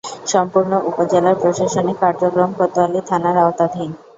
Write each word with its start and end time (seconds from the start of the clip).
সম্পূর্ণ 0.27 0.71
উপজেলার 0.89 1.35
প্রশাসনিক 1.41 1.97
কার্যক্রম 2.03 2.49
কোতোয়ালী 2.59 3.01
থানার 3.09 3.35
আওতাধীন। 3.43 3.89